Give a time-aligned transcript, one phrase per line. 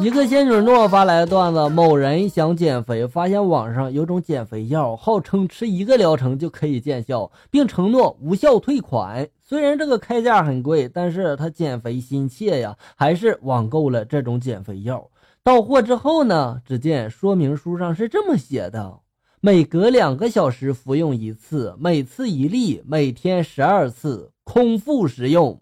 [0.00, 9.28] 一个仙女诺发来的段子：某人想减肥，发现网上有种减肥药，号称吃一个疗程就可以见效，并承诺无效退款。
[9.40, 15.08] 虽然这个开价很贵，但是他减肥心切呀，还是网购了这种减肥药。
[15.44, 18.98] 到货之后呢，只见说明书上是这么写的：
[19.40, 25.60] 每隔两个小时服用一次，每次一粒，每天十二次，空腹食用。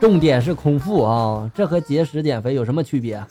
[0.00, 3.22] 重点是空腹啊，这和节食减肥有什么区别？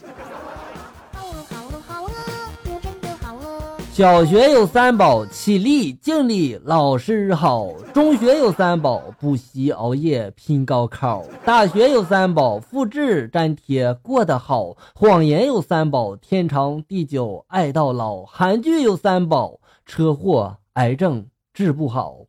[3.91, 22.19] 小学有三宝：起立敬礼，老师好；中学有三宝：补习熬夜拼高考；大学有三宝：复制粘贴过得好；谎言有三宝：天长地久爱到老；韩剧有三宝：车祸癌症治不好。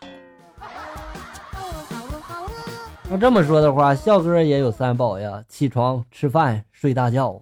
[3.11, 7.41] 要这么说的话，笑哥也有三宝呀：起床、吃饭、睡大觉。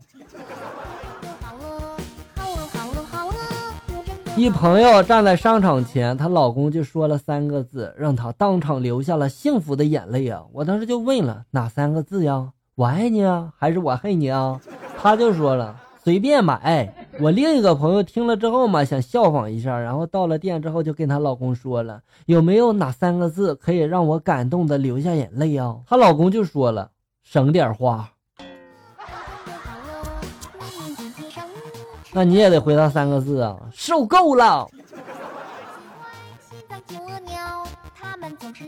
[4.35, 10.43] 一朋友站在商场前，她老公就说了三个字，让她当场流下了幸福的眼泪啊！
[10.55, 12.53] 我当时就问了，哪三个字呀？
[12.75, 14.59] 我爱你啊，还是我恨你啊？
[14.97, 17.08] 她就说了，随便买。
[17.21, 25.77] 我另一个朋友听了之后嘛，想效仿一下，然后到了店之后就跟她老公说了，有没有哪三个字可以让我感动的流下眼泪啊？
[25.87, 26.91] 她老公就说了，
[27.25, 28.09] 省点花。
[32.15, 34.69] 那你也得回答三个字啊，受够了。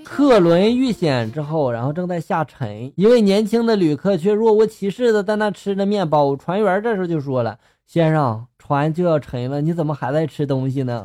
[0.05, 6.35] 客轮遇险之后，然后正在下沉，一位年轻的旅客却若无其事的在那吃着面包。
[6.37, 7.59] 船员这时候就说了
[7.93, 11.05] ：“先生，船就要沉了，你怎么还在吃东西呢？”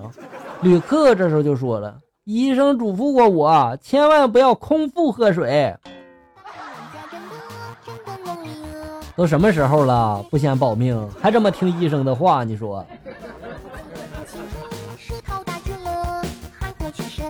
[0.61, 5.75] 旅客这时候就说了：“医生嘱咐过我，千万不要空腹喝水。”
[9.17, 12.43] 都什么时候了，不先保命，还这么听医生的话？
[12.43, 12.85] 你说？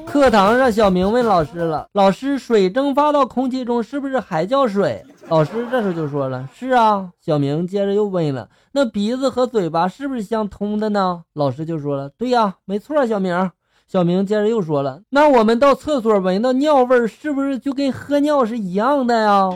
[0.06, 13.52] 课堂上，小明问老师了：“老师，水蒸发到空气中是不是还叫水？”老师这时候就说了：“是啊。”小明接着又问了：“那鼻子和嘴巴是不是相通的呢？”老师就说了：“对呀，没错。”小明，
[13.88, 19.50] 小明接着又说了：“那我们到厕所闻到尿味儿，是不是就跟喝尿是一样的呀？”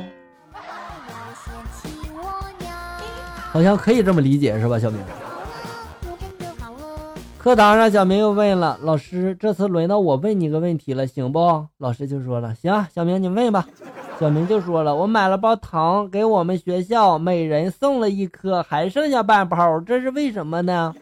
[3.51, 4.99] 好像可以这么理解是吧，小明？
[7.37, 13.67] 课堂上，小明又问了老师：“这次轮到我问你个问题了，行不？”老师就说了：“行，小明你问吧。”
[14.19, 20.93] 小明就说了：“我买了包糖给我们学校，每人送了一颗，还剩下半包，这是为什么呢？”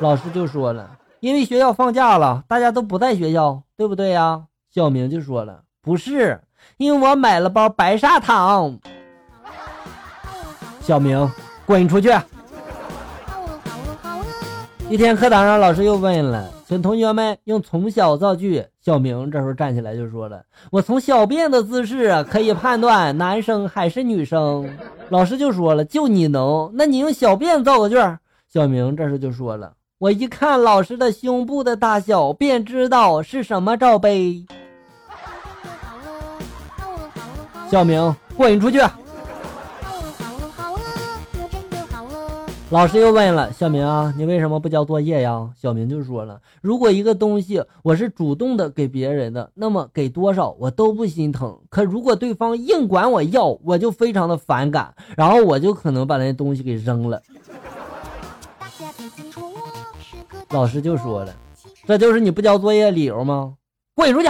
[0.00, 0.90] 老师就说了
[1.20, 4.42] ：“因为学校放假了，大家都不在学校，对不对呀？”
[4.74, 6.40] 小明就说了：“不是，
[6.76, 8.78] 因为我买了包白砂糖。”
[10.82, 11.30] 小明。
[11.66, 12.12] 滚出去！
[14.90, 18.66] 一天课堂上，老师又问了，请同学们用从小造句。
[18.84, 24.68] 小明这时候站起来就说了：“我从小便的姿势可以判断男生还是女生。”
[25.08, 26.70] 老师就说了：“就你能？
[26.74, 27.96] 那你用小便造个句。”
[28.46, 34.44] 小明这时就说了：“我一看老师的胸部的大小，便知道是什么罩杯。”
[37.70, 38.78] 小明，滚出去！
[42.70, 45.50] 老师又问了小明啊，你为什么不交作业呀？
[45.56, 51.56] 小明就说了，如果一个东西我是主动的给别人的，那么给多少我都不心疼。
[51.68, 57.22] 可如果对方硬管我要，我就非常的反感，然后我就可能把那东西给扔了。
[60.50, 61.32] 老师就说了，
[61.86, 63.54] 这就是你不交作业理由吗？
[63.94, 64.28] 滚出去！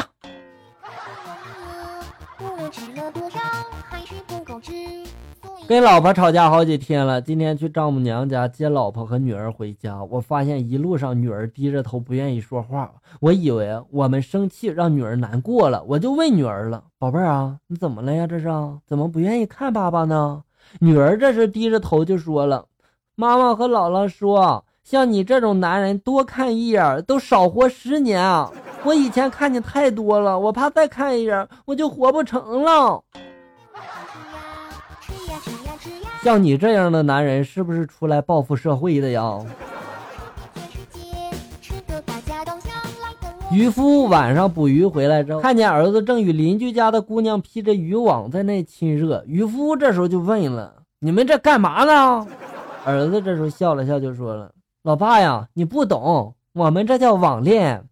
[5.67, 18.27] 跟老婆吵架好几天了，今天去丈母娘家接老婆和女儿回家，我发现一路上女儿低着头不愿意说话，我以为我们生气让女儿难过了，我就问女儿了：“宝贝儿啊，你怎么了呀？
[18.27, 18.47] 这是
[18.87, 20.43] 怎么不愿意看爸爸呢？”
[20.81, 22.67] 女儿这时低着头就说了
[23.17, 28.53] ：“妈妈和姥姥说，像你这种男人多看一眼都少活十年啊！
[28.84, 33.03] 我以前看你太多了，我怕再看一眼我就活不成了。”
[36.24, 39.38] 像你这样的男人，是不是出来报复社会的呀？
[43.53, 49.22] 渔夫晚上捕鱼回来之后，看见儿子正与邻居家的姑娘披着渔网在那亲热。
[49.26, 52.26] 渔夫这时候就问了：“你们这干嘛呢？”
[52.86, 54.50] 儿子这时候笑了笑就说了
[54.82, 57.84] ：“老爸呀，你不懂，我们这叫网恋。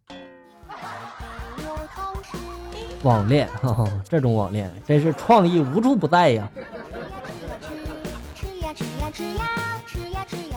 [3.02, 6.50] 网恋，哈哈， 这种网恋真是创意无处不在呀。”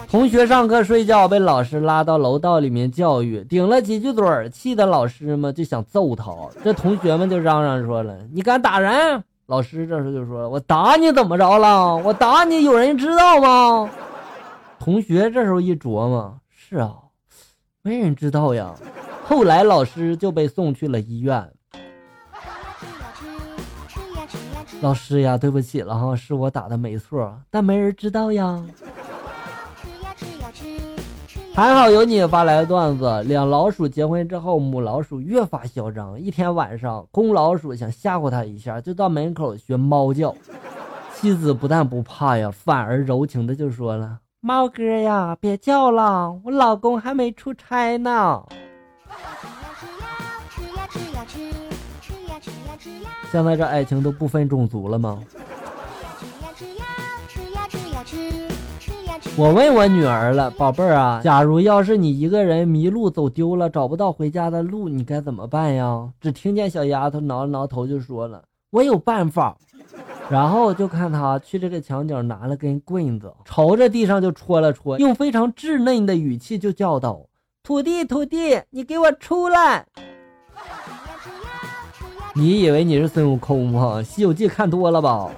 [0.08, 6.32] 同学上课睡觉被老师拉到楼道里面教育，顶了几句嘴儿，气的老师们就想揍他。
[6.64, 11.96] 这同学们就嚷嚷说了：“你敢打人？”老师这时候就说：“我打你怎么着了？
[11.96, 13.90] 我打你有人知道吗？”
[14.78, 16.94] 同学这时候一琢磨：“是啊，
[17.82, 18.74] 没人知道呀。”
[19.28, 21.50] 后来老师就被送去了医院。
[24.80, 28.62] 老师呀，对不起了哈，是我打的没错，但没人知道呀。
[31.54, 33.22] 还好有你发来的段子。
[33.22, 36.20] 两老鼠结婚之后，母老鼠越发嚣张。
[36.20, 40.34] 一天晚上，公老鼠想吓唬它一下，就到门口学猫叫。
[41.14, 48.44] 妻子不但不怕呀，反而柔情的就说了：“猫哥呀，别叫了，我老公还没出差呢。”
[53.30, 55.20] 现在这爱情都不分种族了吗？
[59.36, 66.08] 我问我女儿了，宝贝儿啊，假如要是你一个人迷路走丢了，找不到回家的路，你该怎么办呀？
[66.20, 68.42] 只听见小丫头挠了挠头就说了
[68.72, 69.54] ：“我有办法。”
[70.30, 77.26] 然后就看她去这个墙角拿了根棍子，朝着地上就戳了戳，用非常稚嫩的语气就叫道
[77.62, 79.84] ：“土地，土地，你给我出来！”
[82.36, 83.96] 你以为你是孙悟空吗？
[84.02, 85.30] 《西游记》看多了吧？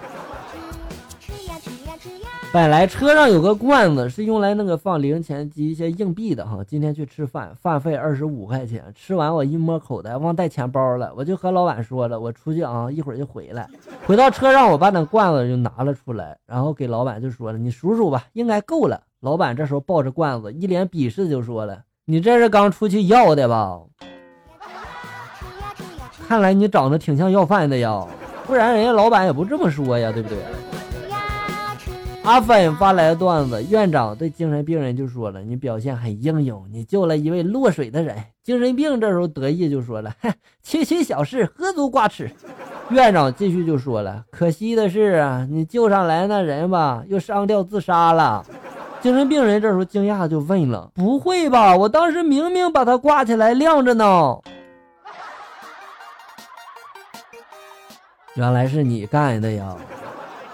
[2.53, 6.59] 本来车上有个罐子是用来那个放零钱及一些硬币的哈。
[6.67, 8.83] 今天去吃饭，饭费二十五块钱。
[8.97, 11.13] 吃完我一摸口袋，忘带钱包了。
[11.17, 13.69] 我就和老板说了，我出去啊，一会儿就回来。
[14.05, 23.83] 回到车上，我把那罐子就拿了出来，然后给老板就说了：“你数数吧，应该够了。”老板这时候抱着罐子，一脸鄙视就说了：“你这是刚出去要的吧？”
[26.29, 28.07] 看来你长得挺像要饭的呀，
[28.47, 30.37] 不然人家老板也不这么说呀，对不对？
[32.23, 38.15] 阿粉发来的段子，院长对精神病人就说了：“你表现很英勇，你救了一位落水的人。”
[38.45, 40.31] 精神病这时候得意就说了：“哼，
[40.63, 42.31] 区区小事，何足挂齿。”
[42.91, 48.45] 院长继续就说了：“可惜的是啊，你救上来那人吧，又上吊自杀了。”
[49.01, 51.75] 精神病人这时候惊讶就问了：“不会吧？
[51.75, 54.37] 我当时明明把他挂起来晾着呢。”
[58.39, 59.75] 原来是你干的呀！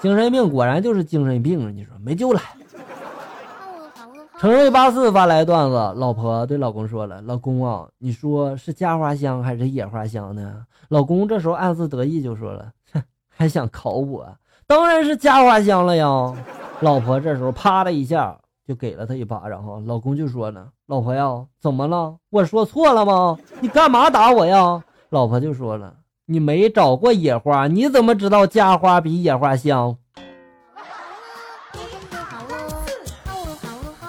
[0.01, 2.41] 精神病果然就是精神病，你说没救了。
[4.39, 14.35] 程瑞八四发来段子，老婆对老公说了：“老公啊，你说是家花香还是野花香呢？”老公这时候暗自得意就说了：“哼， 还想考我？
[14.67, 16.35] 当然是家花香了呀！”
[16.81, 18.35] 老婆这时候啪的一下
[18.67, 22.17] 就给了他一巴掌，哈，老公就说了：“老婆呀，怎么了？
[22.31, 23.37] 我说错了吗？
[23.61, 25.95] 你干嘛打我呀？”老婆就说了。
[26.27, 29.95] 你没找过野花，你怎么知道家花比野花香？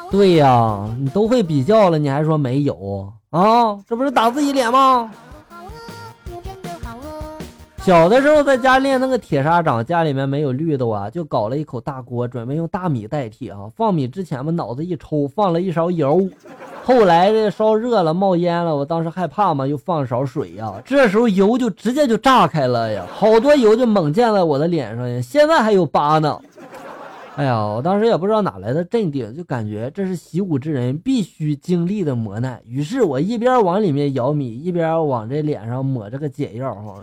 [0.10, 3.78] 对呀，你都会比较了，你还说没有啊？
[3.86, 5.12] 这不是打自己脸吗？
[7.86, 13.60] 小的时候在家练那个铁砂掌，家里面没有绿豆啊，就搞了一口大锅，准备用大米代替啊。
[13.76, 16.28] 放米之前吧，脑子一抽，放了一勺油。
[16.84, 20.74] 后来这烧热了，冒烟了，我当时害怕嘛，又放勺水呀。
[20.84, 26.42] 这时候油就直接就炸开了呀，好多油就猛溅在我的脸上呀，现在还有疤呢。
[27.36, 32.62] 哎呀，我当时也不知道哪来的镇定，就感觉这是习武之人必须经历的磨难。
[32.66, 36.96] 于是我一边往里面舀米，一边往这脸上抹这个解药哈。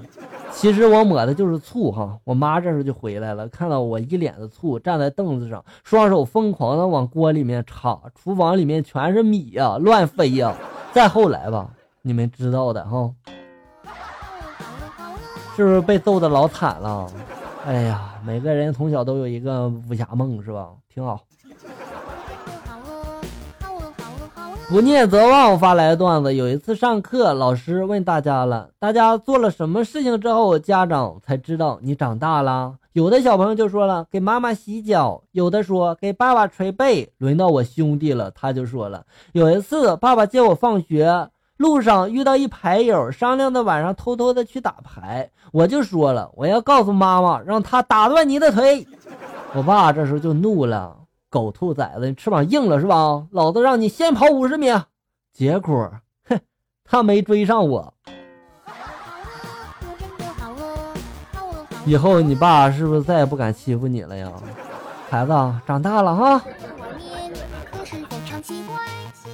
[0.50, 2.18] 其实我抹的就是醋哈。
[2.24, 10.54] 我妈这时候就回来了，看到我一脸的醋，站在凳子上，双手疯狂的往锅里面插，厨房里面全是米呀，乱飞呀。
[10.92, 11.68] 再后来吧，
[12.00, 13.10] 你们知道的哈，
[15.54, 17.06] 是不是被揍的老惨了？
[17.64, 20.70] 哎呀，每个人从小都有一个武侠梦，是吧？
[20.92, 21.20] 挺好。
[24.68, 32.74] 不念则忘发来的段子，有一次上课，老师问大家了：大家做了什么事情之后，家长才知道你长大了？
[32.94, 37.12] 有的小朋友就说了，给妈妈洗脚；有的说给爸爸捶背。
[37.18, 41.28] 轮到我兄弟了，他就说了，有一次爸爸接我放学。
[41.56, 48.86] 路上遇到一牌友，商量的晚上偷偷的去打牌，我就说了，我要告诉妈妈，让他打断你的腿。
[49.54, 50.96] 我爸这时候就怒了，
[51.30, 53.24] 狗兔崽子，你翅膀硬了是吧？
[53.30, 54.72] 老子让你先跑五十米。
[55.32, 55.90] 结果，
[56.28, 56.40] 哼，
[56.84, 57.94] 他没追上我。
[61.84, 64.30] 以后你爸是不是再也不敢欺负你了呀？
[65.10, 65.32] 孩子
[65.66, 66.42] 长大了哈。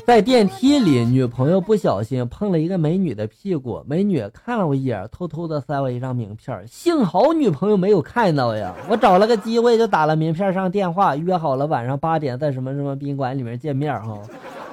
[0.09, 8.75] 在电梯里，女朋友不小心碰了一个美女的屁股，美女看了我一眼，偷偷的塞我一张名片，幸好女朋友没有看到呀。
[8.89, 14.19] 我找了个机会就打了名片上电话，约好了晚上八点在什么什么宾馆里面见面哈。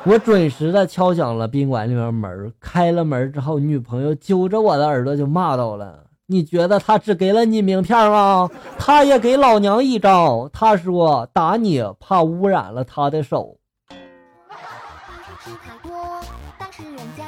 [0.05, 8.49] 我准时的敲响了宾馆里面门，开了门之后，女朋友揪着我的耳朵就骂到了：“你觉得他只给了你名片吗？
[8.79, 10.49] 他也给老娘一张。
[10.53, 13.57] 他说打你怕污染了他的手。”